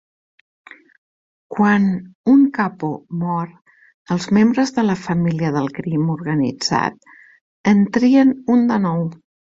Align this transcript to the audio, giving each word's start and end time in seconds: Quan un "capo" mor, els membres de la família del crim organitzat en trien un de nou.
Quan 1.55 1.83
un 2.31 2.41
"capo" 2.55 2.89
mor, 3.25 3.51
els 4.15 4.27
membres 4.39 4.73
de 4.79 4.87
la 4.87 4.95
família 5.05 5.53
del 5.59 5.69
crim 5.77 6.11
organitzat 6.15 7.11
en 7.75 7.85
trien 7.99 8.33
un 8.57 8.69
de 8.73 8.81
nou. 8.89 9.07